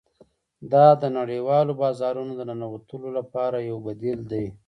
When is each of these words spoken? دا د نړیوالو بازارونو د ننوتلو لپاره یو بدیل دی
دا 0.71 0.85
د 1.01 1.03
نړیوالو 1.17 1.71
بازارونو 1.81 2.33
د 2.35 2.41
ننوتلو 2.49 3.09
لپاره 3.17 3.57
یو 3.69 3.77
بدیل 3.87 4.19
دی 4.31 4.45